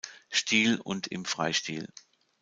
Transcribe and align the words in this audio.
Stil 0.31 0.79
und 0.83 1.05
im 1.05 1.25
Freistil. 1.25 1.87